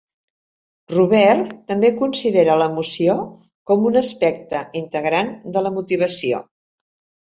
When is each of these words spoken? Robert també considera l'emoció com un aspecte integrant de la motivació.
Robert 0.93 1.51
també 1.73 1.91
considera 2.01 2.57
l'emoció 2.63 3.19
com 3.71 3.89
un 3.93 4.03
aspecte 4.05 4.67
integrant 4.85 5.35
de 5.57 5.69
la 5.69 5.79
motivació. 5.81 6.47